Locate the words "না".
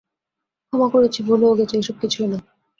2.27-2.37